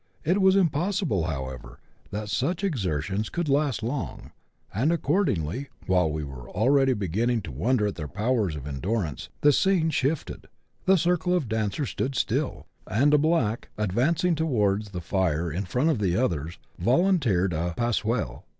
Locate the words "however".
1.25-1.79